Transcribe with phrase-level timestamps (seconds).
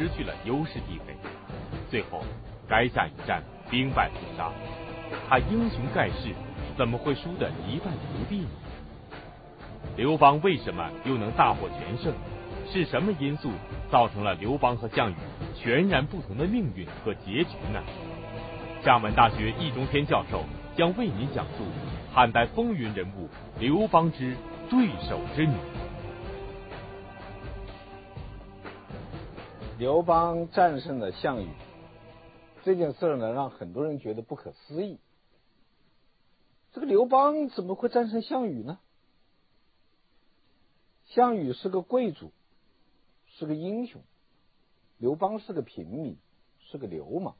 [0.00, 1.14] 失去了优势地位。
[1.90, 2.24] 最后，
[2.66, 4.50] 垓下一战兵败被杀，
[5.28, 6.34] 他英雄盖世，
[6.78, 8.48] 怎么会输得一败涂地呢？
[9.98, 12.14] 刘邦为什么又能大获全胜？
[12.72, 13.50] 是什么因素
[13.90, 15.14] 造成了刘邦和项羽
[15.54, 17.82] 全然不同的命运和结局呢？
[18.82, 20.44] 厦门大学易中天教授
[20.74, 21.64] 将为您讲述
[22.10, 23.28] 汉代风云人物
[23.58, 24.34] 刘邦之
[24.70, 25.52] 对手之女。
[29.80, 31.48] 刘邦战胜了项羽
[32.64, 34.98] 这件事呢，让很多人觉得不可思议。
[36.72, 38.78] 这个刘邦怎么会战胜项羽呢？
[41.06, 42.30] 项羽是个贵族，
[43.26, 44.02] 是个英雄，
[44.98, 46.18] 刘邦是个平民，
[46.58, 47.34] 是个流氓。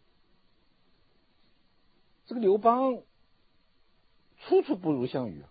[2.25, 3.03] 这个刘邦
[4.39, 5.49] 处处不如项羽啊。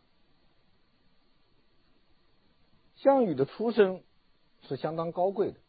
[2.96, 4.04] 项羽的出身
[4.64, 5.60] 是相当高贵的。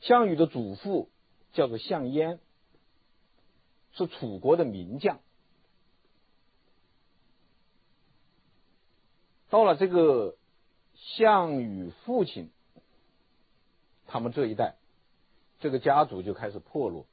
[0.00, 1.10] 项羽的祖父
[1.52, 2.38] 叫做项燕，
[3.92, 5.20] 是楚国的名将。
[9.50, 10.36] 到了这个
[10.94, 12.50] 项羽父亲，
[14.06, 14.76] 他们这一代，
[15.58, 17.06] 这个家族就开始破落。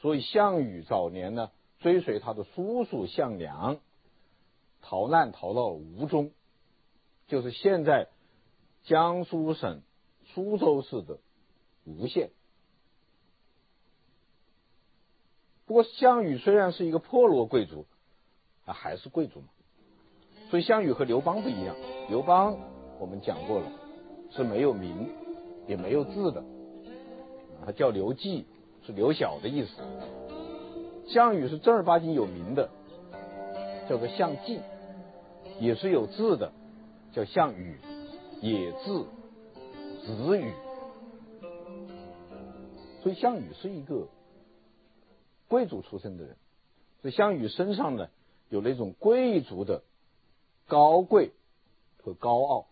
[0.00, 3.78] 所以项羽早年呢，追随他的叔叔项梁，
[4.80, 6.32] 逃难逃到了吴中，
[7.28, 8.08] 就是现在
[8.82, 9.82] 江苏省
[10.34, 11.20] 苏州市的
[11.84, 12.30] 无限。
[15.66, 17.86] 不过项羽虽然是一个破落贵族，
[18.66, 19.48] 啊，还是贵族嘛。
[20.50, 21.74] 所以项羽和刘邦不一样，
[22.08, 22.58] 刘邦
[22.98, 23.72] 我们讲过了，
[24.30, 25.08] 是没有名
[25.66, 26.44] 也没有字的，
[27.64, 28.44] 他叫刘季，
[28.84, 29.82] 是刘晓的意思。
[31.06, 32.68] 项羽是正儿八经有名的，
[33.88, 34.60] 叫做项季，
[35.58, 36.52] 也是有字的，
[37.12, 37.78] 叫项羽，
[38.40, 39.06] 也字
[40.04, 40.52] 子羽。
[43.02, 44.08] 所以项羽是一个
[45.48, 46.36] 贵族出身的人，
[47.00, 48.08] 所以项羽身上呢
[48.48, 49.82] 有那种贵族的。
[50.68, 51.32] 高贵
[51.98, 52.66] 和高傲，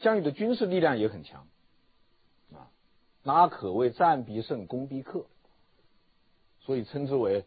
[0.00, 1.46] 项羽的军事力量也很强
[2.52, 2.72] 啊，
[3.22, 5.26] 那可谓战必胜，攻必克，
[6.62, 7.44] 所以称之为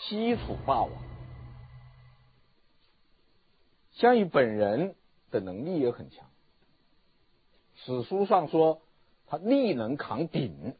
[0.00, 0.90] 西楚霸王。
[3.92, 4.96] 项羽本人
[5.30, 6.28] 的能力也很强，
[7.76, 8.80] 史书上说
[9.34, 10.76] 他力能扛鼎，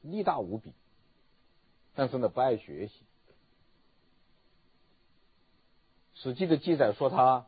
[0.00, 0.72] 力大无比，
[1.94, 2.94] 但是呢不爱学习。
[6.22, 7.46] 《史记》的记载说，他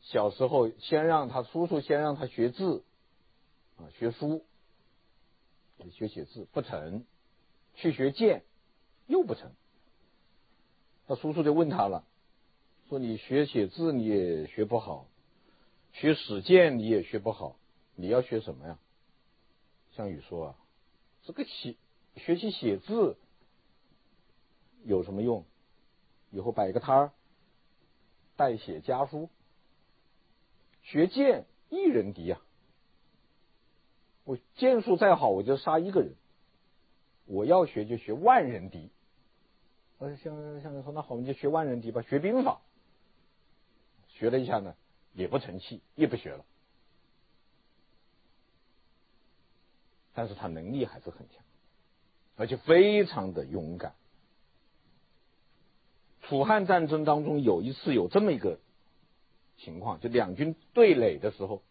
[0.00, 2.82] 小时候先让他叔叔先让他学字，
[3.76, 4.44] 啊，学书，
[5.92, 7.04] 学写字不成，
[7.74, 8.42] 去学剑
[9.06, 9.52] 又不成。
[11.06, 12.04] 他叔叔就问他了，
[12.88, 15.06] 说：“你学写字你也学不好，
[15.92, 17.56] 学史剑你也学不好，
[17.94, 18.78] 你要学什么呀？”
[19.92, 20.56] 项羽说：“啊，
[21.22, 21.76] 这个写
[22.16, 23.16] 学习写字
[24.84, 25.44] 有什么用？
[26.30, 27.12] 以后摆个摊儿。”
[28.36, 29.28] 代写家书，
[30.82, 32.40] 学剑一人敌啊！
[34.24, 36.14] 我剑术再好，我就杀一个人。
[37.26, 38.90] 我要学就学万人敌。
[39.98, 42.62] 呃，像像说那好，我们就学万人敌吧，学兵法。
[44.08, 44.74] 学了一下呢，
[45.20, 46.44] 也不成器，也不学了。
[50.14, 51.44] 但是他能力还是很强，
[52.36, 53.94] 而且非常的勇敢。
[56.22, 58.58] 楚汉战争当中有一次有这么一个
[59.58, 61.62] 情况，就两军对垒的时候，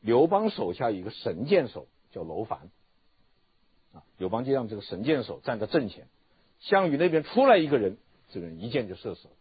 [0.00, 2.70] 刘邦手下有一个神箭手叫楼烦，
[3.92, 6.08] 啊，刘邦就让这个神箭手站在阵前，
[6.60, 7.98] 项羽那边出来一个人，
[8.30, 9.34] 这个人一箭就射死了，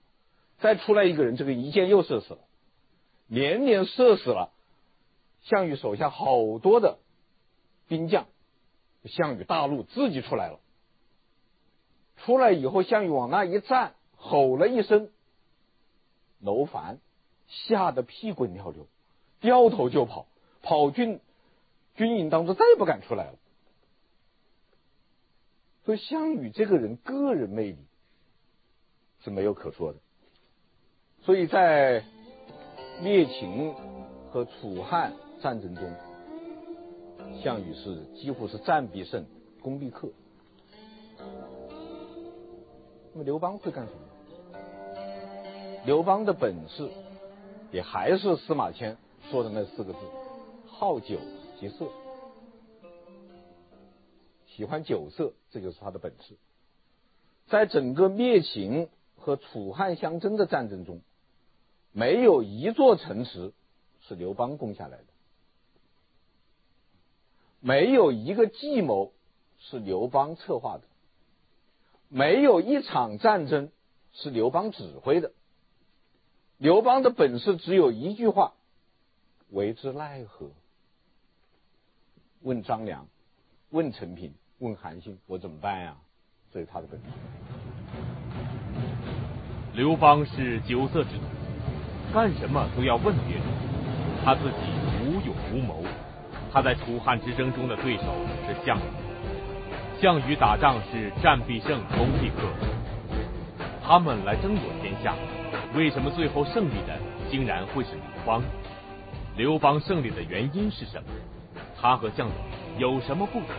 [0.60, 2.40] 再出来一个人，这个一箭又射死了，
[3.28, 4.52] 连连射死了
[5.42, 7.00] 项羽手下好多的
[7.88, 8.28] 兵将，
[9.06, 10.60] 项羽大怒，自己出来了。
[12.18, 15.10] 出来以后，项羽往那一站，吼了一声，
[16.40, 17.00] 楼烦
[17.50, 18.88] 吓得屁滚尿流，
[19.42, 20.28] 掉头就跑，
[20.62, 21.20] 跑进
[21.96, 23.36] 军营当中，再也不敢出来了。
[25.84, 27.78] 所以项羽这个人个人魅力
[29.26, 30.00] 是没有可说的。
[31.26, 32.04] 所以在
[33.02, 33.74] 灭秦
[34.30, 35.90] 和楚汉战争中，
[37.42, 39.26] 项羽是几乎是战必胜，
[39.62, 40.10] 攻必克。
[43.14, 44.00] 那么刘邦会干什么？
[45.86, 46.90] 刘邦的本事
[47.72, 48.98] 也还是司马迁
[49.30, 50.00] 说的那四个字：
[50.68, 51.20] 好酒
[51.58, 51.88] 及色，
[54.48, 56.36] 喜欢酒色，这就是他的本事。
[57.48, 61.02] 在整个灭秦和楚汉相争的战争中，
[61.94, 63.54] 没有一座城池
[64.02, 65.06] 是刘邦攻下来的，
[67.62, 69.14] 没有一个计谋
[69.60, 70.84] 是刘邦策划的，
[72.10, 73.72] 没有一场战争
[74.12, 75.32] 是刘邦指挥的。
[76.58, 78.54] 刘邦的本事只有一句话：
[79.50, 80.50] 为之奈何？
[82.42, 83.08] 问张良，
[83.70, 85.98] 问陈平，问韩信，我怎么办呀？
[86.52, 87.06] 这是他的本事。
[89.74, 91.24] 刘邦是酒色之徒，
[92.14, 93.44] 干什么都要问别人，
[94.24, 94.70] 他自己
[95.02, 95.84] 无勇无谋。
[96.52, 98.04] 他在楚汉之争中的对手
[98.46, 102.44] 是项羽，项羽打仗是战必胜，攻必克。
[103.84, 105.16] 他们来争夺天下。
[105.74, 106.96] 为什么最后胜利的
[107.32, 108.44] 竟然会是刘邦？
[109.36, 111.10] 刘邦胜利的原因是什么？
[111.82, 112.32] 他和项羽
[112.78, 113.50] 有什么不同，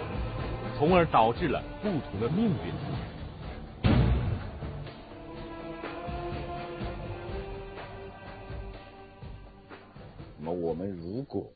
[0.78, 2.72] 从而导致了不同的命运？
[10.44, 11.54] 那么，我们如果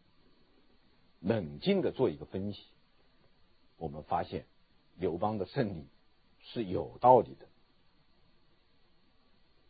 [1.21, 2.63] 冷静的做一个分析，
[3.77, 4.47] 我们发现
[4.97, 5.85] 刘邦的胜利
[6.41, 7.47] 是有道理的。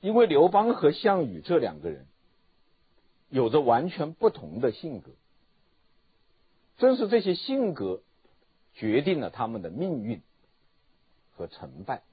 [0.00, 2.06] 因为刘邦和项羽这两个人
[3.28, 5.10] 有着完全不同的性格，
[6.76, 8.00] 正是这些性格
[8.74, 10.22] 决定了他们的命运
[11.34, 12.04] 和成败。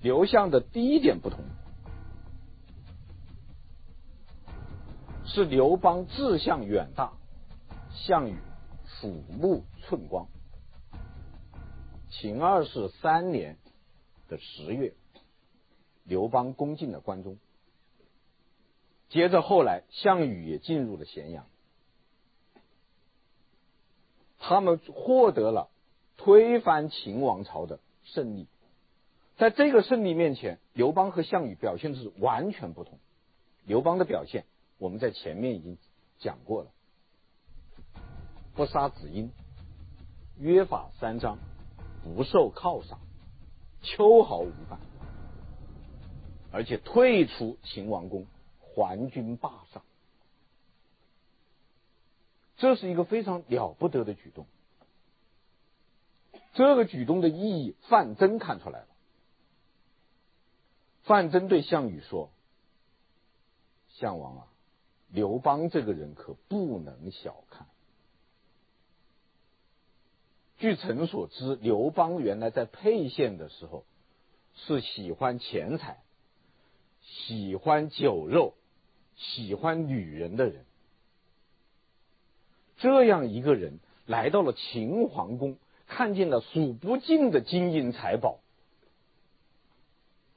[0.00, 1.40] 刘项的第一点不同
[5.34, 7.12] 是刘邦志向远大，
[7.90, 8.36] 项羽
[8.86, 10.28] 鼠目寸光。
[12.08, 13.56] 秦二世三年。
[14.26, 14.94] 的十月，
[16.04, 17.36] 刘邦攻进了关中。
[19.10, 21.46] 接着后来，项羽也进入了咸阳。
[24.38, 25.68] 他们获得了
[26.16, 28.46] 推翻秦王朝的胜利。
[29.36, 32.98] 在这个胜利面前，刘邦和项羽表现的是完全不同。
[33.66, 34.46] 刘邦的表现，
[34.84, 35.78] 我们在前面已经
[36.18, 36.70] 讲过了：
[38.54, 39.32] 不杀子婴，
[40.36, 41.38] 约法三章，
[42.02, 43.00] 不受犒赏。
[43.80, 44.78] 秋毫无犯，
[46.52, 48.26] 而且退出秦王宫，
[48.60, 49.82] 还军霸上，
[52.58, 54.46] 这是一个非常了不得的举动。
[56.52, 58.88] 这个举动的意义，范增看出来了。
[61.04, 62.30] 范增对项羽说
[63.88, 64.46] ：“项王啊，
[65.14, 67.68] 刘邦这个人可不能小看。”
[70.58, 73.84] 据臣所知，刘邦原来在沛县的时候
[74.54, 76.02] 是喜欢钱财、
[77.02, 78.54] 喜欢酒肉、
[79.16, 80.64] 喜欢女人的人。
[82.78, 88.40] 这样一个人来到了秦皇宫，看见了数不尽的金银财宝、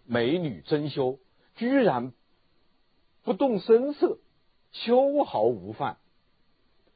[0.06, 1.18] 美女珍馐，
[1.56, 2.14] 居然
[3.24, 4.20] 不动声色、
[4.72, 5.98] 秋毫无犯，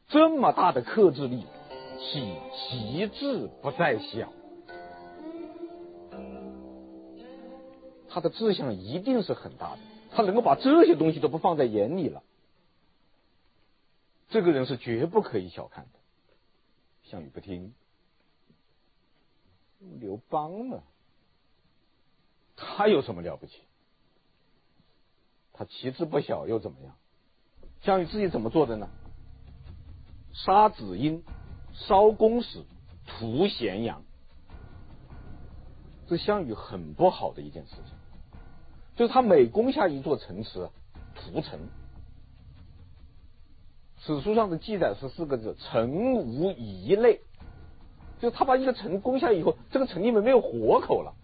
[0.07, 1.45] 这么大的克制力。
[2.03, 4.33] 其旗帜不在小，
[8.09, 9.79] 他的志向一定是很大的，
[10.11, 12.23] 他能够把这些东西都不放在眼里了，
[14.29, 15.99] 这个人是绝不可以小看的。
[17.03, 17.75] 项羽不听，
[19.99, 20.81] 刘邦呢？
[22.55, 23.61] 他有什么了不起？
[25.53, 26.95] 他旗帜不小又怎么样？
[27.81, 28.89] 项羽自己怎么做的呢？
[30.33, 31.23] 杀子婴。
[31.73, 32.65] 烧宫室，
[33.07, 34.03] 屠咸阳，
[36.05, 37.95] 这项羽很不好的一件事情，
[38.97, 40.69] 就是他每攻下一座城池，
[41.15, 41.57] 屠城。
[43.99, 47.21] 史书上的记载是四个字：城无一类。
[48.19, 51.15] 就他把一个城攻下以后，这个城里面没有活口了，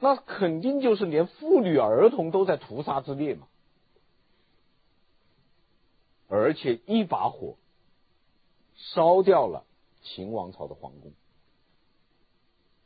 [0.00, 3.46] 那肯定就是连妇女儿童都在屠杀之列嘛，
[6.28, 7.56] 而且一把火。
[8.78, 9.64] 烧掉了
[10.02, 11.10] 秦王朝的皇宫，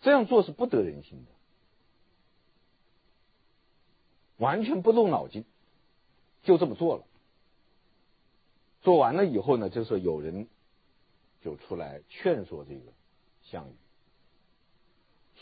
[0.02, 1.32] 这样做是不得人心的，
[4.36, 5.44] 完全不动脑筋，
[6.44, 7.04] 就这么做了。
[8.82, 10.46] 做完了以后呢，就是有人
[11.42, 12.92] 就出来劝说这个
[13.42, 13.74] 项羽，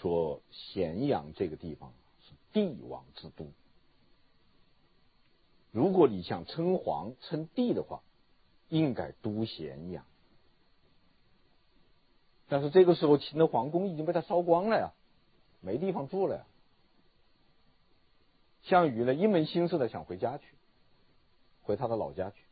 [0.01, 3.53] 说咸阳这个地方是帝王之都，
[5.79, 8.03] 如果你想称皇称帝的话，
[8.69, 10.05] 应该都咸阳。
[12.49, 14.93] 但是这个时候，秦的皇宫已经被他烧光了呀，
[15.61, 16.45] 没地方住了呀。
[18.65, 20.47] 项羽呢，一门心思的想回家去，
[21.63, 22.43] 回他的老家去。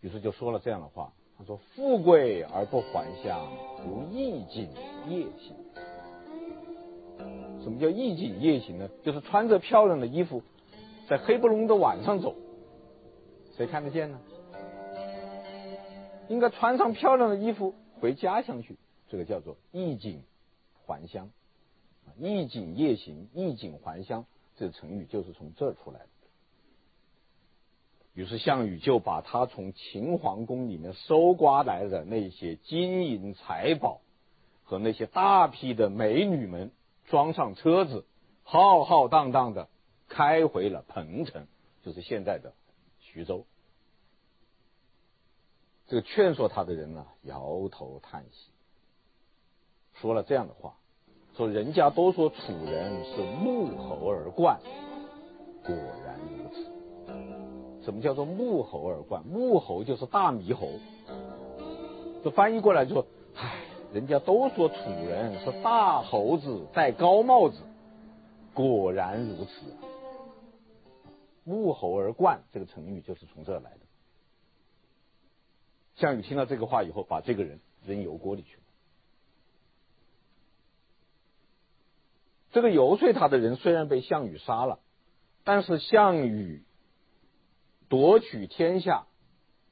[0.00, 3.50] 于是就说了这样的话：“他说，富贵而不还乡，
[3.82, 4.70] 不义尽
[5.08, 5.56] 夜行。”
[7.64, 8.88] 什么叫衣锦夜行呢？
[9.02, 10.42] 就是穿着漂亮的衣服，
[11.08, 12.34] 在黑不隆的晚上走，
[13.56, 14.18] 谁看得见呢？
[16.28, 18.76] 应该穿上漂亮的衣服回家乡去，
[19.08, 20.22] 这个叫做衣锦
[20.86, 21.30] 还乡。
[22.18, 24.24] 衣锦夜行，衣锦还乡，
[24.56, 26.06] 这个成语就是从这儿出来的。
[28.14, 34.00] 于是项羽就把他从秦皇宫里面搜刮来的那些金银财宝
[34.62, 36.70] 和那些大批的美女们
[37.06, 38.06] 装上车子，
[38.42, 39.68] 浩浩荡荡的
[40.14, 41.48] 开回了彭城，
[41.82, 42.52] 就是现在的
[43.00, 43.44] 徐州。
[45.88, 48.50] 这个劝说他的人呢，摇头叹息，
[49.94, 50.76] 说了这样的话：
[51.36, 54.60] 说人家都说楚人是穆侯而冠，
[55.64, 57.84] 果然如此。
[57.84, 59.24] 什么叫做穆侯而冠？
[59.26, 60.70] 穆侯就是大猕猴。
[62.22, 67.58] 这翻译过来就说：唉，人家都说楚人是大猴子戴高帽子，
[68.54, 69.50] 果然如此。
[71.44, 73.80] 穆侯而冠这个成语就是从这来的。
[75.96, 78.62] 项羽听到这个话以后，把这个人扔油锅里去了。
[82.52, 84.80] 这个游说他的人虽然被项羽杀了，
[85.44, 86.64] 但是项羽。
[87.86, 89.06] 夺取天下、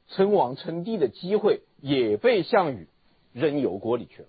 [0.06, 2.86] 称王称帝的机会也被项羽
[3.32, 4.28] 扔油锅里去了。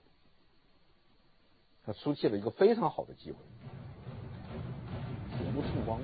[1.86, 3.38] 他失去了一个非常好的机会，
[5.56, 6.00] 无称王。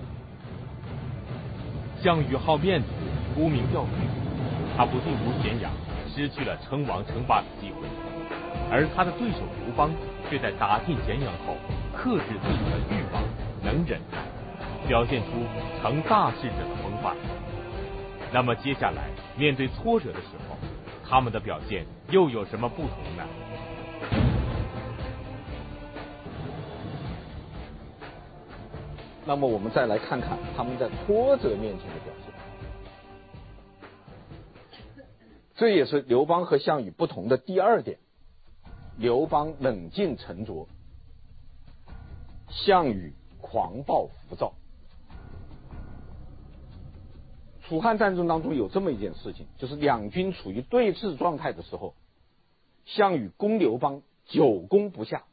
[2.01, 2.87] 项羽好面子，
[3.35, 4.07] 沽名钓誉，
[4.77, 5.69] 他不进入咸阳，
[6.07, 7.85] 失去了称王称霸的机会；
[8.71, 9.91] 而他的对手刘邦
[10.29, 11.57] 却在打进咸阳后，
[11.93, 13.21] 克制自己的欲望，
[13.61, 14.17] 能忍耐，
[14.87, 15.27] 表现出
[15.81, 17.15] 成大事者的风范。
[18.31, 20.55] 那么接下来面对挫折的时候，
[21.03, 23.23] 他们的表现又有什么不同呢？
[29.29, 32.33] 那么我们再来看看他们在挫折面前的表现。
[35.55, 37.99] 这也是刘邦和项羽不同的第二点。
[38.97, 40.67] 刘邦冷静沉着，
[42.49, 44.55] 项羽狂暴浮躁。
[47.67, 51.93] 楚汉战争当中有这么一件事情，就是两军处于对峙状态的时候，
[52.85, 55.25] 项羽攻刘邦久攻不下，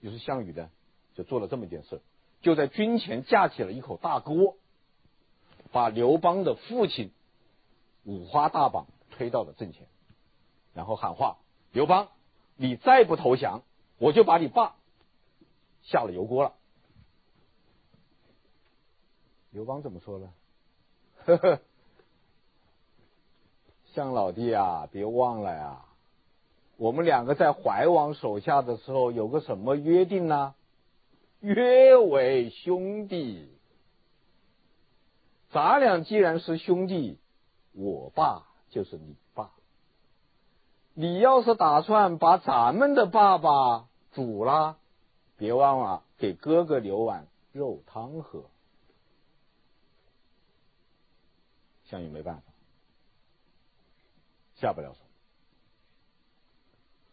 [0.00, 0.68] 于是项羽呢
[1.14, 2.02] 就做了这么一件事，
[2.42, 4.56] 就在军前架起了一口大锅，
[5.72, 7.10] 把刘邦的父亲
[8.04, 9.86] 五花大绑推到了阵前，
[10.74, 11.38] 然后喊话
[11.72, 12.08] ：“刘邦，
[12.56, 13.62] 你再不投降，
[13.98, 14.76] 我就把你爸
[15.82, 16.52] 下了油锅了。”
[19.50, 20.30] 刘邦怎么说呢？
[21.24, 21.60] 呵呵，
[23.94, 25.86] 项老弟啊，别忘了呀，
[26.76, 30.54] 我们两个在怀王手下的时候有个什么约定呢？
[31.40, 33.50] 约为兄弟。
[35.50, 37.18] 咱俩既然是兄弟，
[37.72, 39.52] 我爸就是你爸。
[40.94, 44.78] 你要是打算把咱们的爸爸煮了，
[45.36, 48.44] 别忘了给哥哥留碗肉汤喝。
[51.84, 52.42] 项羽没办法，
[54.56, 55.00] 下不了手。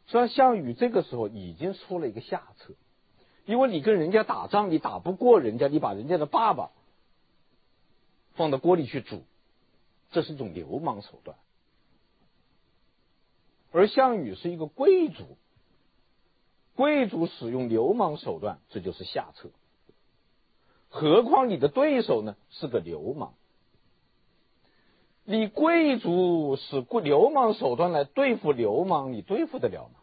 [0.08, 2.74] 虽然项羽这个时候已经出了一个下策，
[3.46, 6.72] 因为你跟人家打仗，你打不过人家，你把人家的爸爸
[8.36, 9.24] 放到锅里去煮，
[10.12, 11.38] 这是一种流氓手段。
[13.72, 15.38] 而项羽是一个贵族，
[16.76, 19.50] 贵族使用流氓手段，这就是下策。
[20.90, 23.34] 何况你的对手呢，是个流氓。
[25.26, 30.00] 你贵族使流氓手段来对付流氓，你对付得了吗？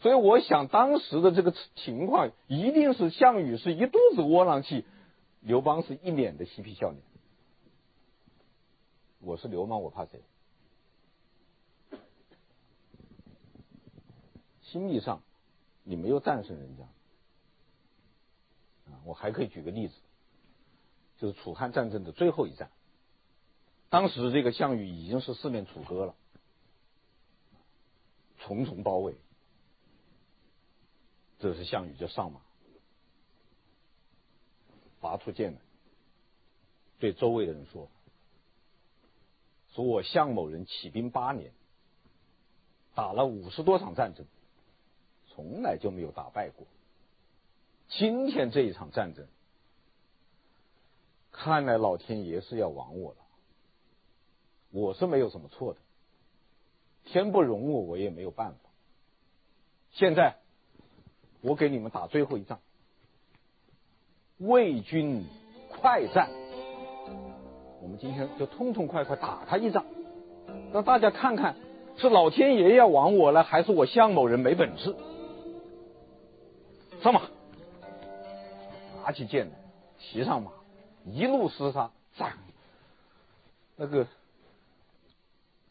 [0.00, 4.84] 所以我想当时的这个情况，一定是项羽是一肚子窝囊气，
[5.40, 7.02] 刘邦是一脸的嬉皮笑脸。
[9.20, 10.22] 我是流氓，我怕谁？
[14.62, 15.22] 心理上
[15.82, 16.84] 你没有战胜人家
[18.92, 19.00] 啊！
[19.04, 19.94] 我还可以举个例子。
[21.16, 22.70] 就是楚汉战争的最后一战，
[23.88, 26.14] 当时这个项羽已经是四面楚歌了，
[28.38, 29.16] 重重包围。
[31.38, 32.40] 这时项羽就上马，
[35.00, 35.60] 拔出剑来，
[36.98, 37.88] 对周围的人说
[39.74, 41.52] ：“说我项某人起兵八年，
[42.94, 44.26] 打了五十多场战争，
[45.28, 46.66] 从来就没有打败过。
[47.88, 49.26] 今天这一场战争。”
[51.30, 53.18] 看来老天爷是要亡我了，
[54.72, 55.78] 我是没有什么错的，
[57.04, 58.70] 天不容我，我也没有办法。
[59.92, 60.36] 现在
[61.40, 62.58] 我给你们打最后一仗，
[64.38, 65.24] 魏军
[65.68, 66.28] 快战。
[67.80, 69.84] 我们今天就痛痛快快打他一仗，
[70.72, 71.56] 让大家看看
[71.96, 74.96] 是老天爷要亡我了，还是我项某人没本事。
[77.00, 77.22] 上马，
[79.04, 79.54] 拿起剑来，
[80.00, 80.50] 骑上马，
[81.04, 82.36] 一路厮杀，战，
[83.76, 84.08] 那个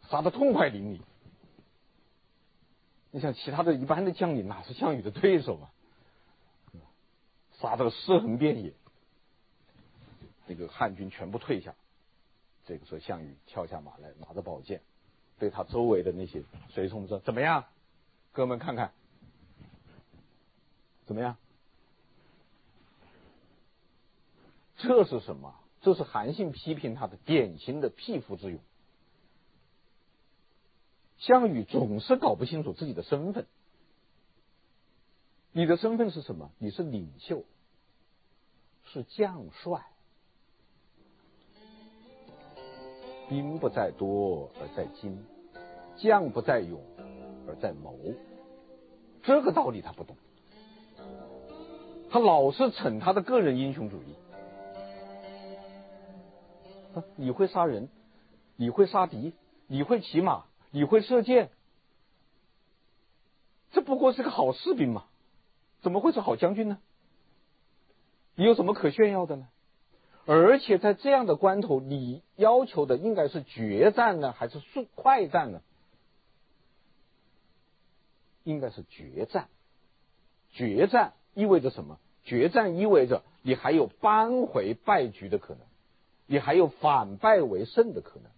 [0.09, 0.99] 杀得痛快淋漓。
[3.11, 5.71] 你像其他的一般的将领，哪是项羽的对手啊？
[7.59, 8.73] 杀的尸横遍野，
[10.45, 11.73] 那个汉军全部退下。
[12.65, 14.81] 这个时候，项羽跳下马来，拿着宝剑，
[15.39, 17.65] 对他周围的那些随从说：“怎么样，
[18.31, 18.91] 哥们，看看，
[21.05, 21.37] 怎么样？
[24.77, 25.55] 这是什么？
[25.81, 28.59] 这是韩信批评他的典型的匹夫之勇。
[31.17, 33.45] 项羽总是搞不清楚自己的身份。
[35.51, 36.51] 你的身份是什么？
[36.59, 37.43] 你是领袖，
[38.85, 39.85] 是将帅。”
[43.29, 45.25] 兵不在多而在精，
[45.97, 46.81] 将不在勇
[47.45, 47.97] 而在谋。
[49.23, 50.15] 这个道理他不懂，
[52.09, 54.15] 他老是逞他的个人英雄主义。
[57.17, 57.89] 你会杀人，
[58.55, 59.33] 你会杀敌，
[59.67, 61.49] 你会骑马，你会射箭，
[63.71, 65.05] 这不过是个好士兵嘛？
[65.81, 66.79] 怎么会是好将军呢？
[68.35, 69.47] 你有什么可炫耀的呢？
[70.25, 75.61] 而且在这样的关头，你要求的应该是决战呢，还是速快战呢？
[78.43, 79.47] 应该是决战。
[80.51, 81.99] 决战意味着什么？
[82.23, 85.63] 决战意味着你还有扳回败局的可能，
[86.25, 88.29] 你还有反败为胜的可能。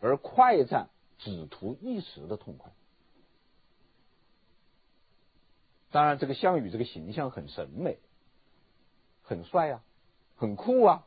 [0.00, 0.88] 而快战
[1.24, 2.72] 只图一时的痛快。
[5.90, 7.98] 当然，这个项羽这个形象很审美，
[9.22, 9.82] 很帅、啊。
[10.34, 11.06] 很酷啊，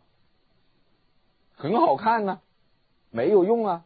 [1.56, 2.42] 很好看呢、啊，
[3.10, 3.86] 没有用啊。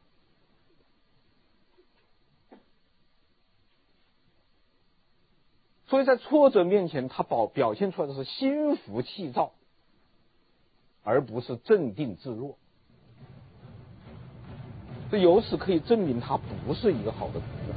[5.87, 9.53] 所以在挫折面前，他表表现出来的是心浮气躁，
[11.01, 12.59] 而不是镇定自若。
[15.11, 17.73] 这由此可以证明他不是一个好的主帅。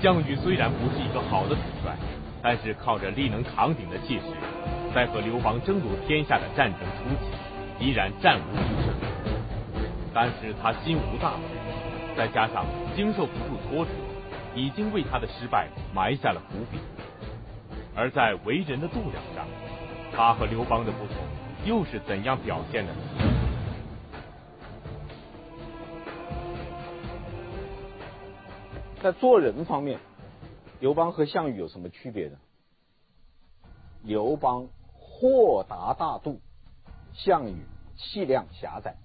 [0.00, 1.94] 项羽虽然不是一个好的主帅，
[2.42, 4.24] 但是靠着力能扛鼎的气势。
[4.94, 8.94] 在和刘邦争夺天下的战争初期，依然战无不胜。
[10.14, 12.64] 但是他心无大志，再加上
[12.96, 13.90] 经受不住挫折，
[14.54, 16.78] 已经为他的失败埋下了伏笔。
[17.94, 19.46] 而在为人的度量上，
[20.16, 21.16] 他和刘邦的不同
[21.66, 23.29] 又是怎样表现的呢？
[29.02, 29.98] 在做人方面，
[30.80, 32.38] 刘邦和项羽有什么区别呢？
[34.02, 34.68] 刘邦。
[35.22, 36.40] 豁达大度，
[37.12, 38.96] 项羽气量狭窄。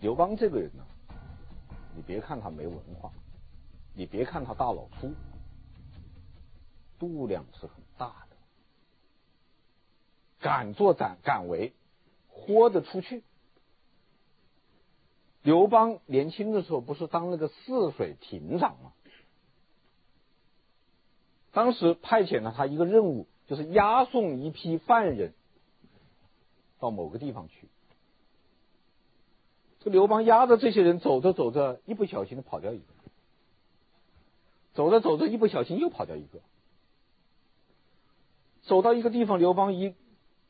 [0.00, 0.84] 刘邦这个人呢，
[1.94, 3.12] 你别看他没文化，
[3.94, 5.14] 你别看他大老粗，
[6.98, 8.36] 度量是很大的，
[10.40, 11.72] 敢作敢敢为，
[12.26, 13.22] 豁得出去。
[15.42, 18.92] 刘邦年轻的时候不是当那个泗水亭长吗？
[21.52, 25.32] 当时派遣了他一个任务，就是押送一批犯人
[26.78, 27.68] 到某个地方去。
[29.80, 32.84] 这刘邦押着这些人走着走着，一不小心的跑掉一个；
[34.74, 36.40] 走着走着，一不小心又跑掉一个。
[38.62, 39.94] 走到一个地方，刘邦一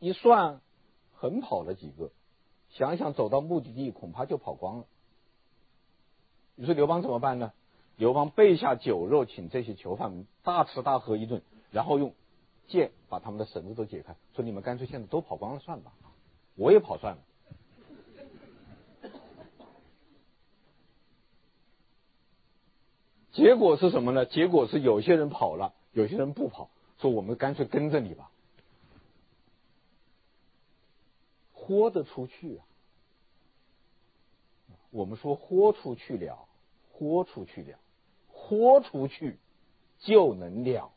[0.00, 0.60] 一算，
[1.14, 2.10] 横跑了几个，
[2.78, 4.84] 想想走到目的地恐怕就跑光了。
[6.54, 7.52] 于是刘邦怎么办呢？
[7.96, 12.14] 刘邦备下酒肉，请这些囚犯们大吃大喝一顿，然后用
[12.68, 15.92] 剑把他们的绳子都解开，说：“你们干脆现在都跑光了算了，
[16.54, 17.22] 我也跑算了。”
[23.32, 24.24] 结果是什么呢？
[24.24, 28.30] 结果是有些人跑了，有些人不跑，说：“我们干脆跟着你吧。”
[31.52, 32.64] 豁得出去啊！
[34.90, 36.48] 我们说豁出去了，
[36.92, 37.78] 豁出去了。
[38.30, 39.38] 豁出去
[39.98, 40.90] 就能了，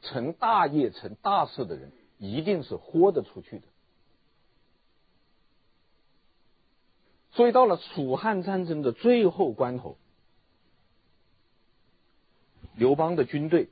[0.00, 3.64] 成大业、成大事的人，一定是豁得出去的。
[7.32, 9.98] 所以到了楚汉战争的最后关头，
[12.74, 13.68] 刘邦的军队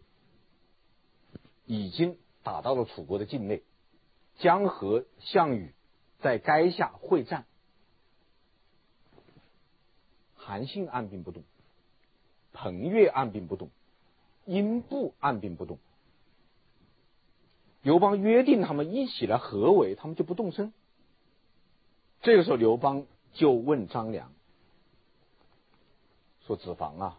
[1.65, 3.63] 已经打到了楚国的境内，
[4.39, 5.73] 将和项羽
[6.21, 7.47] 在垓下会战。
[10.47, 11.43] 韩信按兵不动，
[12.53, 13.69] 彭越按兵不动，
[14.45, 15.81] 英布按兵不动。
[17.83, 20.73] 刘邦约定他们一起来合围，他们就不动身。
[22.23, 24.33] 这个时候，刘邦就问张良
[26.47, 27.19] 说：“子房啊，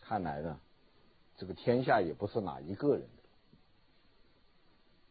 [0.00, 0.58] 看来呢，
[1.36, 3.22] 这个天下也不是哪一个人的。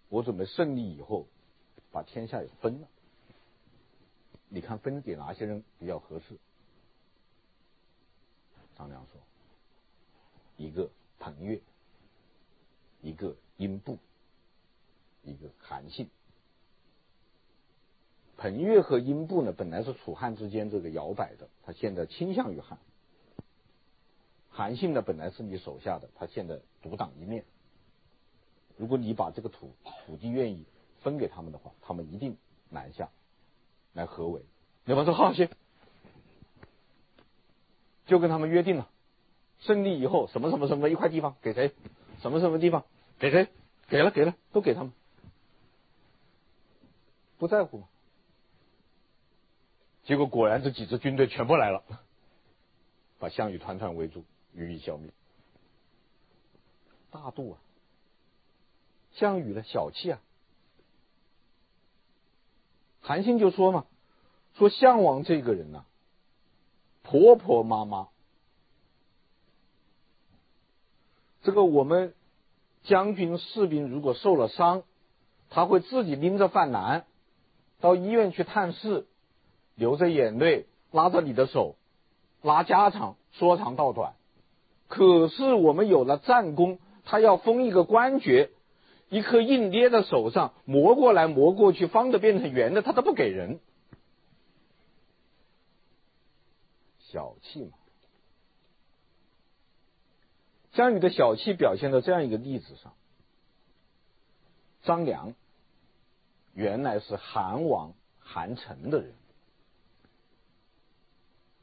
[0.09, 1.27] 我准备胜利以后，
[1.91, 2.87] 把天下也分了。
[4.51, 6.37] 你看分给哪些人比较合适？”
[8.77, 9.19] 张良说
[10.57, 11.59] ：“一个彭越，
[13.01, 13.99] 一个。”英布，
[15.21, 16.09] 一个韩信，
[18.35, 22.79] 彭越和英布呢，本来是楚汉之间这个摇摆的，他现在倾向于汉。
[24.49, 27.45] 韩信呢，本来是你手下的，他现在独当一面。
[28.77, 29.75] 如果你把这个土
[30.07, 30.65] 土地愿意
[31.01, 32.35] 分给他们的话，他们一定
[32.71, 33.11] 南下
[33.93, 34.43] 来合围。
[34.85, 35.49] 刘邦说好行，
[38.05, 38.89] 就跟他们约定了，
[39.59, 41.73] 胜利以后什么什么什么一块地方给谁，
[42.21, 42.85] 什么什么地方。
[43.19, 43.47] 给谁？
[43.87, 44.91] 给了，给了，都给他们，
[47.37, 47.83] 不在乎。
[50.03, 51.83] 结果果然这几支军队全部来了，
[53.19, 55.11] 把项羽团团围住，予以消灭。
[57.11, 57.61] 大度啊！
[59.11, 60.19] 项羽的小气啊！
[63.01, 63.85] 韩信就说嘛，
[64.55, 65.85] 说项王这个人呐、啊，
[67.03, 68.07] 婆婆妈妈，
[71.43, 72.13] 这个我们。
[72.83, 74.81] 将军士兵如果受了伤，
[75.51, 77.05] 他会自己拎着饭篮
[77.79, 79.05] 到医院去探视，
[79.75, 81.75] 流着眼泪，拉着你的手，
[82.41, 84.15] 拉家常，说长道短。
[84.87, 88.49] 可是我们有了战功，他要封一个官爵，
[89.11, 93.59] 一颗硬捏在手上，磨过来磨过去，方的变成圆的，他都不给人，
[96.99, 97.71] 小气嘛。
[100.71, 102.93] 项羽的小气表现在这样一个例子上：
[104.83, 105.35] 张良
[106.53, 109.13] 原来是韩王韩成的人，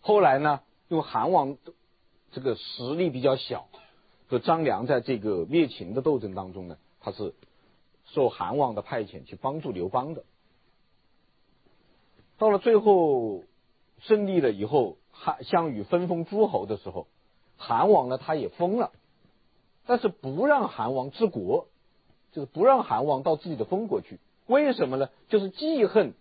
[0.03, 1.57] 后来呢，因为韩王
[2.31, 3.71] 这个实力比较小，
[4.29, 6.77] 和张良在这个灭秦的斗争当中呢，
[7.11, 7.35] 他是
[8.05, 10.25] 受韩王的派遣去帮助刘邦的。
[12.37, 13.45] 到了最后
[14.01, 17.07] 胜利了以后，汉项羽分封诸侯的时候，
[17.57, 18.93] 韩王呢，他也封了。
[19.87, 21.69] 但是不让韩王治国，
[22.33, 24.21] 就是不让韩王到自己的封国去。
[24.47, 25.09] 为什么呢？
[25.29, 26.13] 就是记恨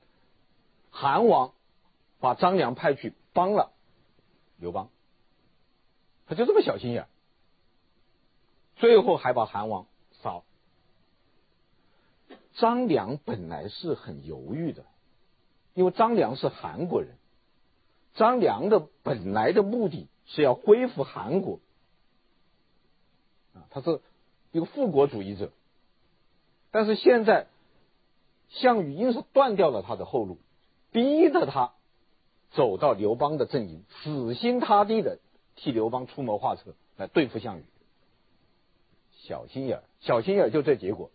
[0.89, 1.51] 韩王
[2.21, 3.73] 把张良派去帮了
[4.55, 4.89] 刘邦，
[6.27, 7.07] 他就这么小心眼，
[8.77, 9.85] 最后还把韩王。
[12.57, 14.83] 张良本来是很犹豫的，
[15.73, 17.15] 因为张良是韩国人，
[18.15, 21.59] 张良的本来的目的是要恢复韩国。
[23.69, 24.01] 他是
[24.51, 25.51] 一个复国主义者，
[26.71, 27.47] 但是现在
[28.49, 30.39] 项羽硬是断掉了他的后路，
[30.91, 31.73] 逼着他
[32.51, 35.19] 走到刘邦的阵营，死心塌地的
[35.55, 37.65] 替刘邦出谋划策来对付项羽。
[39.11, 41.11] 小心眼儿，小心眼儿就这结果。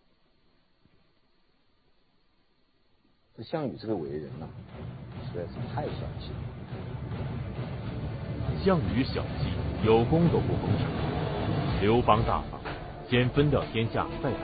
[3.34, 4.46] 这项羽这个为人呐、
[5.24, 5.90] 实在是太小
[6.20, 6.36] 气了。
[8.62, 9.48] 项羽小气，
[9.82, 10.86] 有功都不封赏。
[11.80, 12.60] 刘邦大方，
[13.08, 14.36] 先分掉天下再打。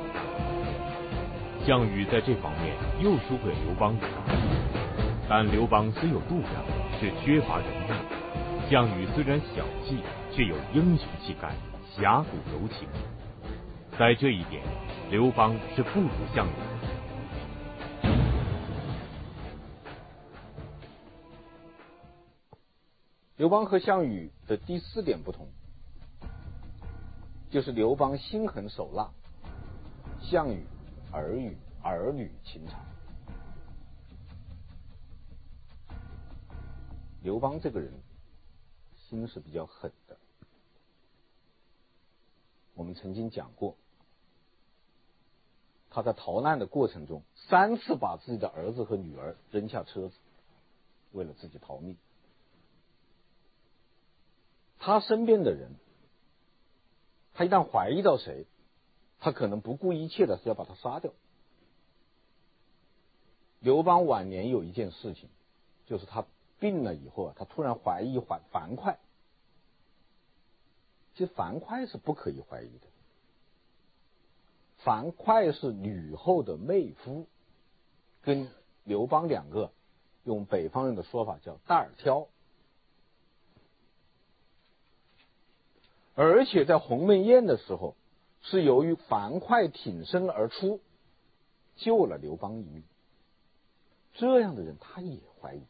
[1.66, 4.06] 项羽在这方面又输给刘邦一大。
[5.28, 6.64] 但刘邦虽有度量，
[6.98, 7.90] 却缺乏仁义。
[8.70, 9.98] 项羽虽然小气，
[10.32, 11.52] 却有英雄气概，
[11.94, 12.88] 侠骨柔情。
[13.98, 14.62] 在这一点，
[15.10, 16.77] 刘邦是不如项羽的
[23.38, 25.46] 刘邦和项羽的第四点不同。
[27.50, 29.10] 就是刘邦心狠手辣，
[30.20, 30.66] 项羽
[31.12, 32.84] 儿女儿女情长。
[37.22, 37.92] 刘邦这个人
[38.96, 40.16] 心是比较狠的，
[42.74, 43.76] 我们曾经讲过，
[45.90, 50.16] 他在逃难的过程中三次把自己的儿子和女儿扔下车子，
[51.12, 51.96] 为了自己逃命。
[54.88, 55.72] 他身边的人。
[57.34, 58.46] 他一旦怀疑到谁，
[59.20, 61.12] 他可能不顾一切的是要把他杀掉。
[63.60, 65.28] 刘邦晚年有一件事情，
[65.86, 66.24] 就是他
[66.58, 68.96] 病了以后啊，他突然怀疑樊樊哙。
[71.14, 72.86] 其实樊哙是不可以怀疑的，
[74.78, 77.26] 樊哙是吕后的妹夫，
[78.22, 78.48] 跟
[78.84, 79.70] 刘邦两个
[80.24, 82.28] 用北方人的说法叫“担儿挑”，
[86.20, 87.94] 而且在鸿门宴的时候，
[88.42, 90.80] 是由于樊哙挺身而出，
[91.76, 92.82] 救了刘邦一命。
[94.14, 95.62] 这样的人，他也怀疑，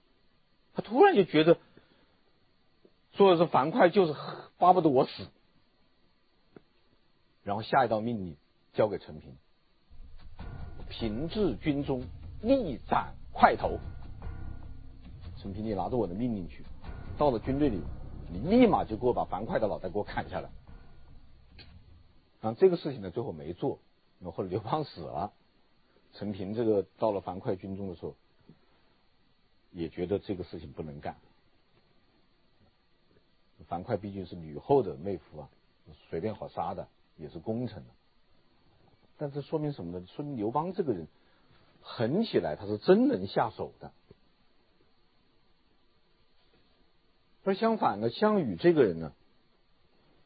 [0.72, 1.58] 他突然就觉得，
[3.12, 4.14] 说的是樊哙就是
[4.56, 5.26] 巴不得我死，
[7.42, 8.34] 然后下一道命令
[8.72, 9.37] 交给陈平，
[10.88, 12.04] 平治军中，
[12.40, 13.78] 立斩快头。
[15.42, 16.64] 陈平，你拿着我的命令去，
[17.18, 17.82] 到了军队里，
[18.31, 20.51] 你立马就给我把樊哙的脑袋给我砍下来。
[22.41, 23.79] 啊，这个事情呢，最后没做，
[24.21, 25.33] 然后刘邦死了，
[26.14, 28.14] 陈平这个到了樊哙军中的时候，
[29.73, 31.17] 也觉得这个事情不能干。
[33.67, 35.49] 樊哙毕竟是吕后的妹夫啊，
[36.09, 36.87] 随便好杀的，
[37.17, 37.83] 也是功臣。
[39.17, 40.07] 但这说明什么呢？
[40.07, 41.09] 说明刘邦这个人
[41.83, 43.91] 狠起来，他是真能下手的。
[47.48, 49.14] 而相反呢，项羽这个人呢，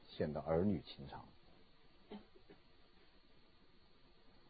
[0.08, 1.24] 显得儿女情长。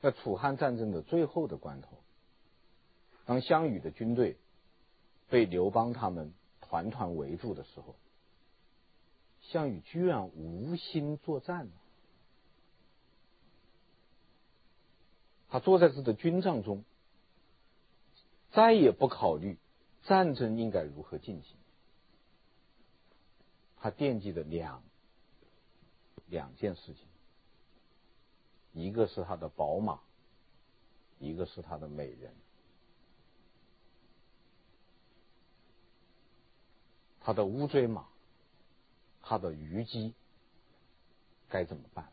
[0.01, 1.99] 在楚汉战争的最后的关头，
[3.27, 4.39] 当项羽的军队
[5.29, 6.33] 被刘邦他们
[6.63, 7.95] 团团围住的时候，
[9.43, 11.69] 项羽居然无心作战。
[15.51, 16.85] 他坐在自己的军帐中，
[18.51, 19.59] 再也不考虑
[20.05, 21.57] 战争应该如何进行。
[23.83, 24.81] 他惦记的两
[26.29, 27.05] 两件事情，
[28.73, 29.99] 一个是他的宝马，
[31.19, 32.33] 一个是他的美人。
[37.23, 38.07] 他的乌骓马，
[39.21, 40.15] 他的虞姬，
[41.49, 42.09] 该怎么办？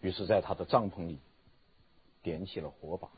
[0.00, 1.20] 于是，在他的帐篷里
[2.22, 3.08] 点起了火把，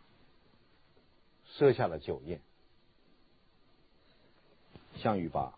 [1.47, 2.42] 设下了酒宴。
[5.05, 5.53] 项羽把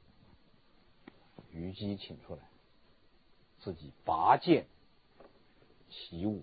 [1.53, 2.41] 虞姬请出来，
[3.61, 4.67] 自己拔剑
[5.89, 6.43] 起舞，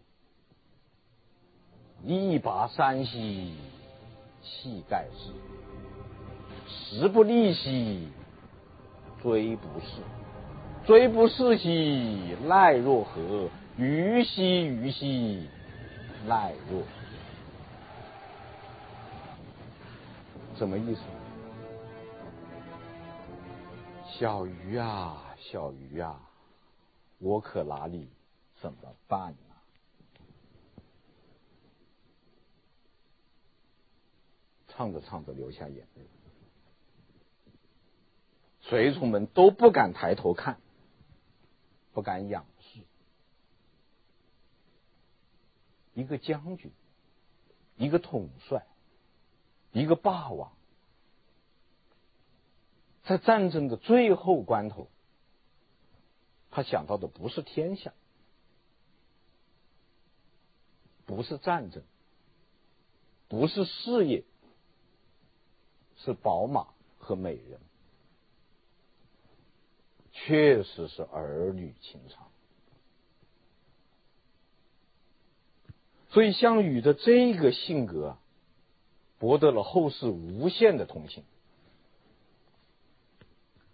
[2.02, 3.58] 力拔山兮
[4.42, 5.34] 气盖世，
[6.70, 8.08] 时不利兮
[9.22, 10.02] 騅不逝，
[10.88, 13.50] 騅不逝兮奈若何？
[13.76, 15.50] 虞兮虞兮
[16.26, 16.84] 奈若，
[20.58, 21.02] 什么意思？
[24.24, 26.18] 小鱼啊，小鱼啊，
[27.18, 28.08] 我可拿你
[28.62, 29.56] 怎么办呢？
[34.70, 36.08] 唱着唱着流下眼泪，
[38.62, 40.58] 随从们都不敢抬头看，
[41.92, 42.80] 不敢仰视。
[45.96, 46.72] 一个将军，
[47.76, 48.66] 一个统帅，
[49.74, 50.54] 一个霸王。
[53.04, 54.88] 在战争的最后关头，
[56.52, 57.94] 他想到的不是天下，
[61.06, 61.84] 不是战争，
[63.28, 64.24] 不是事业，
[65.98, 67.60] 是宝马和美人，
[70.14, 72.28] 确实是儿女情长。
[76.10, 78.18] 所以项羽的这个性格，
[79.20, 81.26] 博得了后世无限的同情。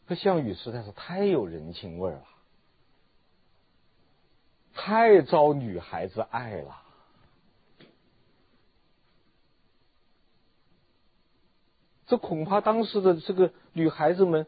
[0.10, 2.24] 这项羽实在是太有人情味了，
[4.74, 6.82] 太招女孩子爱了。
[12.08, 14.48] 这恐怕当时的这个女孩子们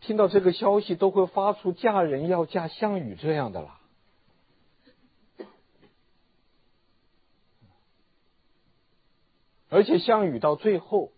[0.00, 3.78] 听到这个消息，都会发出嫁人要嫁项羽这样的啦。
[9.68, 11.12] 而且项羽到最后，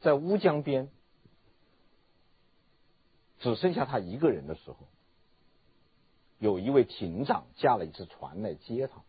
[0.00, 0.91] 在乌江边。
[3.42, 4.76] 只剩下他一个人的时候，
[6.38, 9.02] 有一位亭长驾了一只船来接他。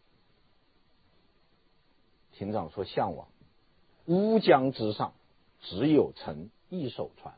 [2.32, 3.28] 亭长说：“项王，
[4.06, 5.14] 乌江之上
[5.62, 7.36] 只有臣一艘船，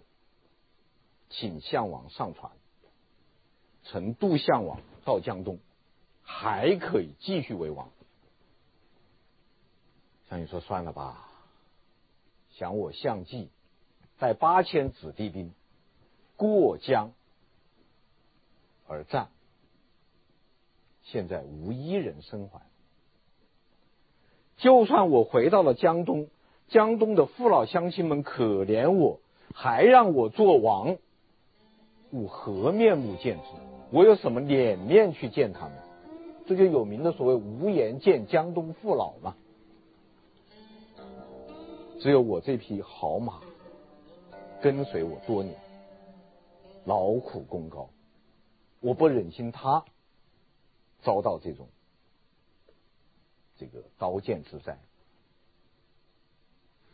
[1.30, 2.54] 请项王上船，
[3.84, 5.60] 臣渡项王到江东，
[6.24, 7.92] 还可以继续为王。”
[10.30, 11.30] 项羽说：“算了吧，
[12.52, 13.50] 想我项季
[14.18, 15.54] 带八千子弟兵。”
[16.36, 17.12] 过江
[18.88, 19.30] 而战，
[21.04, 22.62] 现在无一人生还。
[24.58, 26.28] 就算我回到了江东，
[26.68, 29.20] 江东的父老乡亲们可怜我，
[29.54, 30.98] 还让我做王，
[32.12, 33.44] 吾何面目见之？
[33.92, 35.74] 我有什么脸面去见他们？
[36.48, 39.36] 这就有名的所谓“无颜见江东父老”嘛。
[42.00, 43.42] 只有我这匹好马
[44.62, 45.65] 跟随我多年。
[46.86, 47.90] 劳苦功高，
[48.80, 49.84] 我不忍心他
[51.02, 51.68] 遭到这种
[53.58, 54.78] 这个刀剑之灾，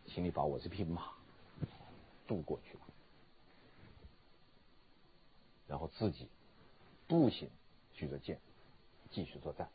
[0.07, 1.11] 请你把我这匹马
[2.27, 2.77] 渡过去。
[2.77, 2.87] 吧，
[5.67, 6.27] 然后自己
[7.07, 7.49] 步行
[7.93, 8.39] 举着剑
[9.11, 9.69] 继续作战，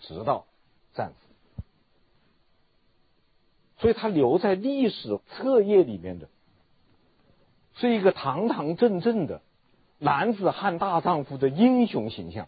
[0.00, 0.46] 直到
[0.94, 1.62] 战死。
[3.78, 6.28] 所以他留在历史册页里面的，
[7.80, 9.40] 是一个堂堂正正的
[9.98, 12.46] 男子汉大丈夫的英雄形象，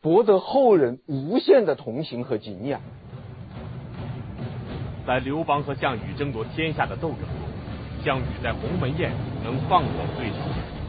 [0.00, 2.80] 博得后人无限的同情和敬仰。
[5.04, 9.10] 在刘邦和项羽争夺天下的斗争中，项羽在鸿门宴
[9.42, 10.36] 能放过对手，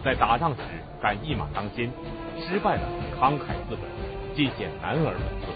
[0.05, 0.61] 在打仗时
[1.01, 1.91] 敢一马当先，
[2.39, 2.87] 失败了
[3.19, 3.79] 慷慨自刎，
[4.35, 5.47] 尽显男儿本色。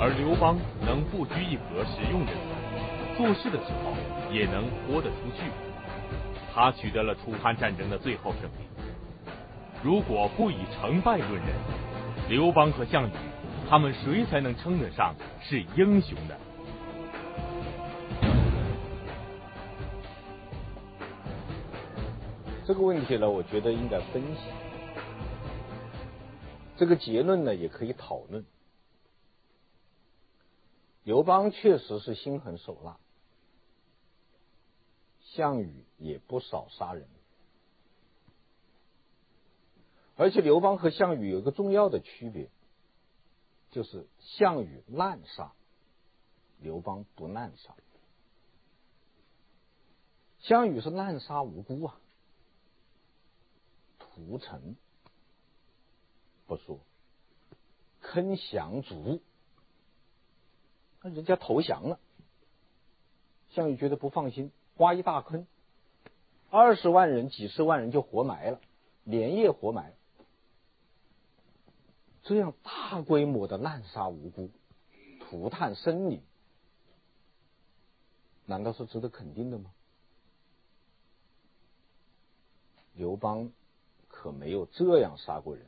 [0.00, 2.28] 而刘邦能不拘一格使用人
[3.18, 3.92] 做事的时候
[4.32, 5.50] 也能豁得出去。
[6.54, 8.68] 他取得了楚汉战争的最后胜利。
[9.82, 11.48] 如果不以成败论人，
[12.28, 13.12] 刘邦和项羽，
[13.68, 16.36] 他们谁才能称得上是英雄呢？
[22.64, 24.42] 这个问题呢，我觉得应该分析。
[26.76, 28.44] 这个结论呢，也可以讨论。
[31.02, 32.96] 刘邦确实是心狠手辣，
[35.38, 37.06] 项羽也不少杀人，
[40.16, 42.50] 而且刘邦和项羽有一个重要的区别，
[43.70, 45.52] 就是项羽滥杀，
[46.58, 47.72] 刘邦不滥杀。
[50.40, 52.00] 项羽是滥杀无辜啊，
[54.00, 54.74] 屠城
[56.48, 56.80] 不说，
[58.00, 59.22] 坑降卒。
[61.00, 62.00] 那人家投降了，
[63.50, 65.46] 项羽觉得不放心，挖一大坑，
[66.50, 68.60] 二十万人、几十万人就活埋了，
[69.04, 69.94] 连夜活埋。
[72.22, 74.50] 这样大规模的滥杀无辜、
[75.20, 76.22] 涂炭生灵，
[78.46, 79.70] 难道是值得肯定的吗？
[82.94, 83.52] 刘邦
[84.08, 85.66] 可没有这样杀过人，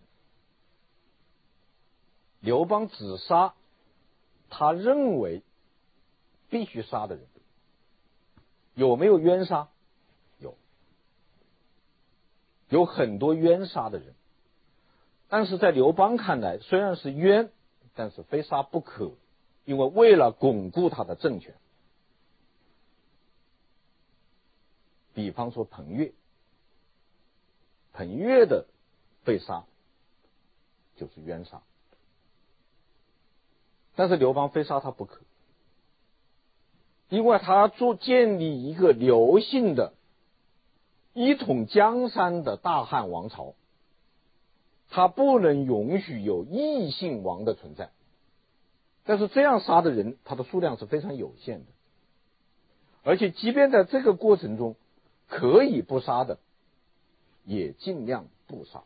[2.40, 3.54] 刘邦只杀。
[4.52, 5.44] 他认为
[6.48, 7.24] 必须杀的人，
[8.88, 9.68] 有没有冤杀？
[10.38, 10.56] 有，
[12.70, 14.14] 有很多冤杀的人。
[15.28, 17.52] 但是在刘邦看来，虽然是冤，
[17.94, 19.12] 但是非杀不可，
[19.66, 21.54] 因为为了巩固他的政权。
[25.12, 26.14] 比方说彭越，
[27.92, 28.66] 彭越的
[29.24, 29.64] 被杀
[30.96, 31.60] 就是冤杀。
[33.94, 35.20] 但是刘邦非杀他不可，
[37.10, 39.92] 因为他做建立一个刘姓的
[41.12, 43.54] 一统江山的大汉王朝，
[44.88, 47.90] 他不能允许有异姓王的存在。
[49.04, 51.66] 但是这样杀的人，他的数量是非常有限的，
[53.02, 54.76] 而且即便在这个过程中
[55.26, 56.38] 可以不杀的，
[57.44, 58.84] 也尽量不杀。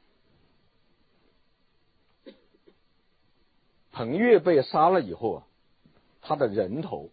[3.92, 5.46] 彭越被杀了以后啊，
[6.22, 7.10] 他的人头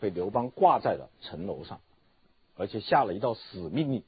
[0.00, 1.80] 被刘邦挂在了城楼上，
[2.56, 4.02] 而且下了一道死命令，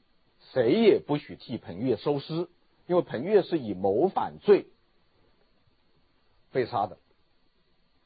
[0.51, 2.49] 谁也不许替彭越收尸，
[2.87, 4.65] 因为彭越是以谋反罪
[6.51, 6.97] 被杀的。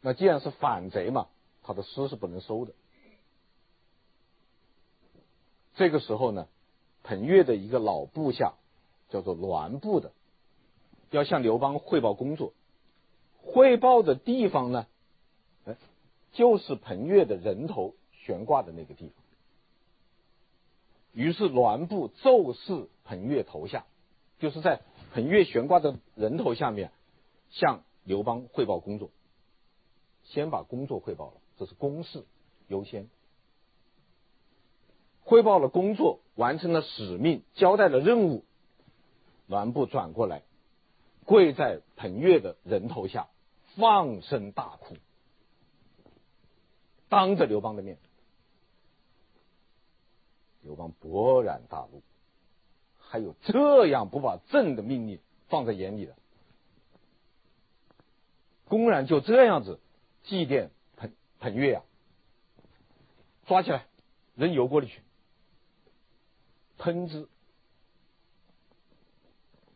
[0.02, 1.28] 那既然是反贼嘛，
[1.64, 2.74] 他的尸是不能收的。
[5.76, 6.48] 这个时候呢，
[7.04, 8.54] 彭越的一个老部下
[9.10, 10.12] 叫做栾部的，
[11.12, 12.54] 要向刘邦汇报工作。
[13.42, 14.88] 汇报的地方呢，
[16.38, 19.16] 就是彭越的人头悬挂的那个地方。
[21.12, 23.88] 于是栾布奏事彭越头下，
[24.38, 24.82] 就是在
[25.16, 26.92] 彭越悬挂的人头下面，
[27.50, 29.10] 向刘邦汇报工作。
[30.26, 32.24] 先把工作汇报了，这是公事
[32.68, 33.10] 优先。
[35.24, 38.44] 汇报了工作，完成了使命，交代了任务，
[39.48, 40.44] 栾布转过来，
[41.26, 43.28] 跪在彭越的人头下。
[43.76, 44.96] 放声大哭，
[47.10, 47.98] 当着刘邦的面，
[50.62, 52.02] 刘邦勃然大怒，
[53.00, 56.16] 还有这样不把朕的命令放在眼里的，
[58.66, 59.80] 公然就这样子
[60.24, 61.84] 祭奠彭彭越、啊，
[63.46, 63.86] 抓起来
[64.36, 65.02] 扔油锅里去，
[66.78, 67.30] 喷之。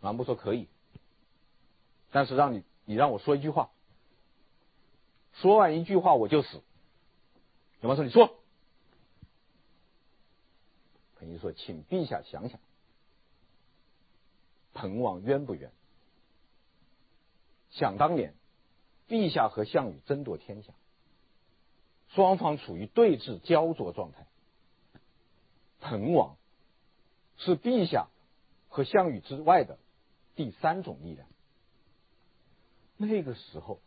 [0.02, 0.68] 南部说可以，
[2.12, 3.70] 但是让你你让我说一句话。
[5.34, 6.62] 说完一句话我就死。
[7.82, 8.38] 刘邦说：“你说。”
[11.42, 12.60] 说：“请陛下想想，
[14.74, 15.72] 彭王冤不冤？
[17.72, 18.36] 想当年，
[19.08, 20.72] 陛下和项羽争夺天下，
[22.10, 24.28] 双方处于对峙焦灼状态。
[25.80, 26.38] 彭王
[27.38, 28.08] 是陛下
[28.70, 29.80] 和项羽之外的
[30.36, 31.28] 第三种力量。
[32.98, 33.80] 那个时候，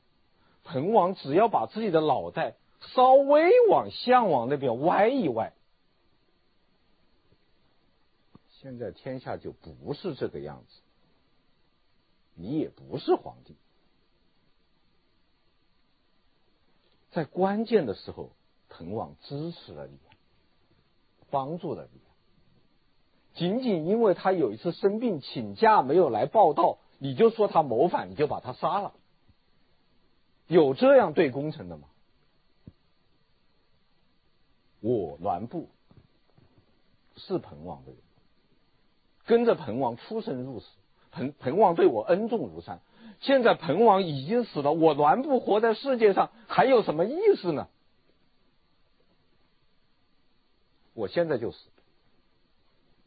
[0.64, 2.56] 彭王只要把自己的脑袋
[2.92, 5.52] 稍微往项王那边歪一歪。”
[8.60, 10.80] 现在天下就不是这个样子，
[12.34, 13.56] 你也不是皇帝，
[17.10, 18.30] 在关键的时候，
[18.70, 19.98] 彭王支持了你，
[21.30, 22.00] 帮助了你，
[23.34, 28.94] 仅仅因为他有一次生病请假没有来报到，你就说他谋反，你就把他杀了，
[30.46, 31.88] 有这样对功臣的吗？
[34.84, 35.70] 我栾布
[37.16, 37.98] 是彭王的人。
[39.24, 40.66] 跟着彭王出生入死，
[41.10, 42.82] 彭彭王对我恩重如山。
[43.20, 47.68] 现在彭王已经死了，我栾布活在世界上还有什么意思呢？
[50.92, 51.70] 我现在就死，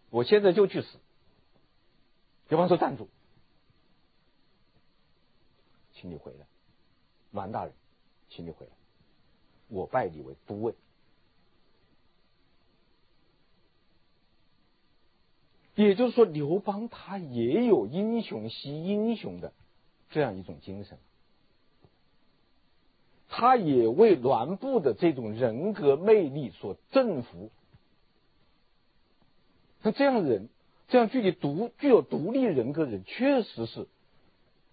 [0.10, 0.98] 我现在就去死。
[2.50, 3.08] 刘邦说：“站住，
[5.94, 6.48] 请你回来，
[7.32, 7.74] 栾大人，
[8.30, 8.72] 请你回来，
[9.68, 10.74] 我拜你为都尉。”
[15.86, 19.54] 也就是说，刘邦他也有英雄惜英雄的
[20.10, 20.98] 这样一种精神，
[23.30, 27.52] 他也为栾布的这种人格魅力所征服。
[29.84, 30.50] 那这样人，
[30.88, 33.88] 这样具体独具有独立人格的人，确实是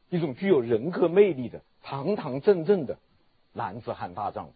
[0.09, 2.98] 一种具有人格魅力的堂堂正正的
[3.52, 4.52] 男子汉大丈夫。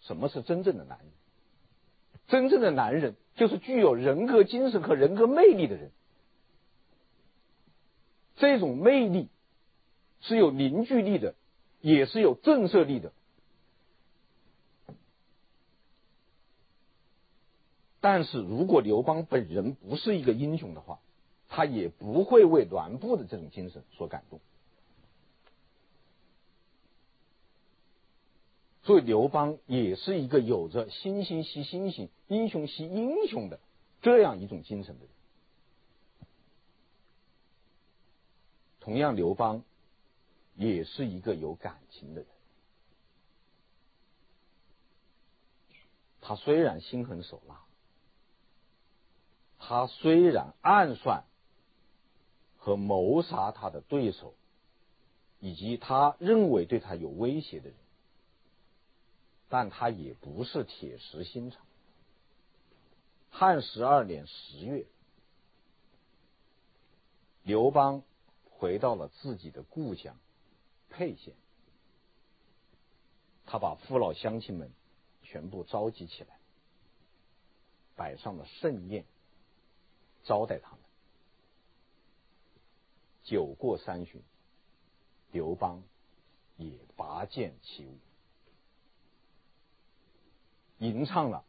[0.00, 1.08] 什么是真正的男人？
[2.28, 3.16] 真正的男人。
[3.36, 5.90] 就是具有人格精神和人格魅力的人，
[8.36, 9.28] 这种魅力
[10.20, 11.34] 是有凝聚力的，
[11.80, 13.10] 也是有震慑力的。
[18.00, 21.00] 但是如果刘邦本人不是一个英雄的话，
[21.48, 24.38] 他也不会为栾布的这种精神所感动。
[28.84, 33.58] 所以刘邦也是一个有着惺惺惜猩猩、英雄惜英雄的
[34.02, 35.10] 这样一种精神的人。
[38.80, 39.62] 同样，刘邦
[40.54, 42.28] 也是一个有感情的人。
[46.20, 47.62] 他虽然心狠手辣，
[49.58, 51.24] 他虽然暗算
[52.58, 54.34] 和谋杀他的对手，
[55.40, 57.78] 以及他认为对他有威胁的人。
[59.56, 61.64] 但他也不是铁石心肠。
[63.30, 64.84] 汉十二年十月，
[67.44, 68.02] 刘邦
[68.50, 70.18] 回到了自己的故乡
[70.90, 71.34] 沛县，
[73.46, 74.72] 他把父老乡亲们
[75.22, 76.36] 全部召集起来，
[77.94, 79.04] 摆上了盛宴，
[80.24, 80.80] 招待他们。
[83.22, 84.20] 酒过三巡，
[85.30, 85.80] 刘邦
[86.56, 87.96] 也拔剑起舞。
[90.78, 91.42] 吟唱了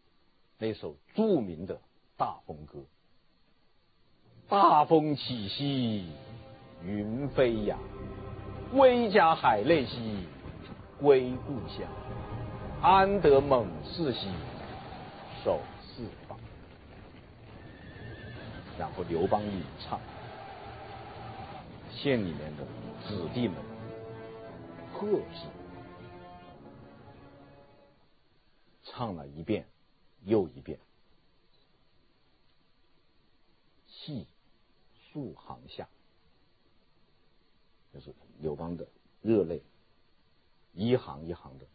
[0.58, 1.80] 那首著名的
[2.16, 2.80] 大风歌
[4.48, 6.12] ：“大风起兮
[6.84, 7.80] 云飞扬，
[8.74, 10.26] 威加海内兮
[11.00, 11.88] 归故乡。
[12.82, 14.30] 安得猛士兮
[15.44, 16.38] 守四方。”
[18.78, 20.00] 然后刘邦吟唱，
[21.92, 22.64] 县里面的
[23.08, 23.56] 子弟们
[24.94, 25.55] 喝止。
[28.98, 29.68] 唱了一遍
[30.24, 30.80] 又一遍，
[33.89, 34.26] 泣
[35.12, 35.89] 数行下，
[37.93, 38.88] 就是刘邦的
[39.22, 39.62] 热泪，
[40.72, 41.66] 一行一行的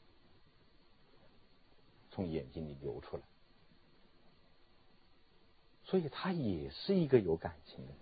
[2.11, 3.23] 从眼睛里流出来，
[5.85, 8.01] 所以他也是一个有感情的人。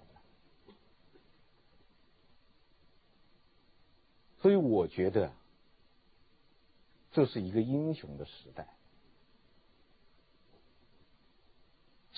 [4.41, 5.33] 所以我觉得
[7.11, 8.78] 这是一个英雄的时代。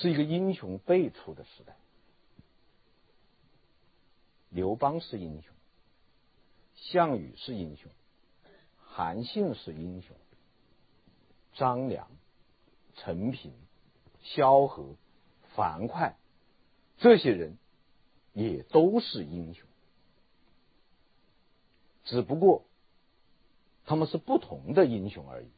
[0.00, 1.76] 是一个英雄辈出的时代。
[4.48, 5.52] 刘邦是英雄，
[6.74, 7.92] 项羽是英雄，
[8.78, 10.16] 韩信是英雄，
[11.52, 12.08] 张良、
[12.96, 13.52] 陈平、
[14.22, 14.96] 萧何、
[15.54, 16.14] 樊哙
[16.96, 17.58] 这些人
[18.32, 19.68] 也都是英雄，
[22.04, 22.64] 只不过
[23.84, 25.50] 他们是不同的英雄而已。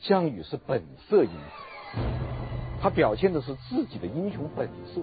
[0.00, 1.67] 项羽是本色英雄。
[2.80, 5.00] 他表现的是自己的英雄本色，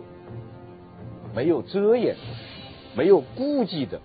[1.36, 2.21] 没有遮掩的，
[2.95, 3.99] 没有顾忌的，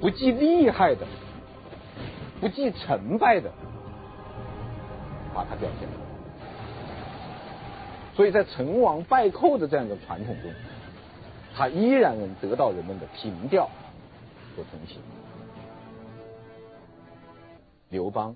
[0.00, 1.06] 不计利害的，
[2.40, 3.50] 不计成败的，
[5.34, 6.04] 把他表现出来。
[8.16, 10.50] 所以在成王败寇的这样一个传统中，
[11.54, 13.66] 他依然能得到人们的凭吊
[14.56, 15.02] 和同情。
[17.90, 18.34] 刘邦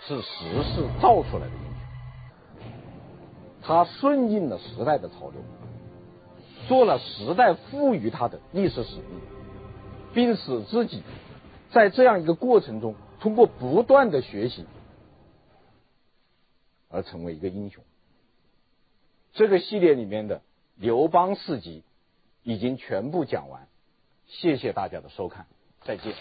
[0.00, 1.52] 是时势造出来的，
[3.70, 5.40] 他顺应了时代的潮流，
[6.66, 9.20] 做了时代赋予他的历史使命，
[10.12, 11.04] 并使自己
[11.70, 14.66] 在这样一个过程中，通过不断的学习
[16.88, 17.84] 而成为一个英雄。
[19.34, 20.42] 这个系列里面的
[20.74, 21.84] 刘邦事迹
[22.42, 23.68] 已经全部讲完，
[24.26, 25.46] 谢谢大家的收看，
[25.82, 26.12] 再见。